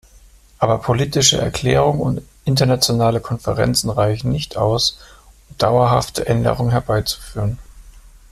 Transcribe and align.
Aber 0.57 0.79
politische 0.79 1.37
Erklärungen 1.37 2.01
und 2.01 2.21
internationale 2.43 3.19
Konferenzen 3.21 3.91
reichen 3.91 4.31
nicht 4.31 4.57
aus, 4.57 4.97
um 5.51 5.59
dauerhafte 5.59 6.25
Änderungen 6.25 6.71
herbeizuführen. 6.71 7.59